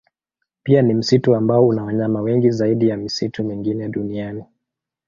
Pia 0.63 0.81
ni 0.81 0.93
msitu 0.93 1.35
ambao 1.35 1.67
una 1.67 1.83
wanyama 1.83 2.21
wengi 2.21 2.51
zaidi 2.51 2.87
ya 2.89 2.97
misitu 2.97 3.43
mingine 3.43 3.89
duniani. 3.89 4.43